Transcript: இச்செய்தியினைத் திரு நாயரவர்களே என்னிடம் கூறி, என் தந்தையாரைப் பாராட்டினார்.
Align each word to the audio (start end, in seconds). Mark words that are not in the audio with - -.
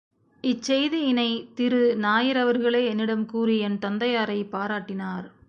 இச்செய்தியினைத் 0.43 1.53
திரு 1.53 1.97
நாயரவர்களே 2.01 2.85
என்னிடம் 2.85 3.25
கூறி, 3.25 3.57
என் 3.59 3.79
தந்தையாரைப் 3.79 4.51
பாராட்டினார். 4.51 5.31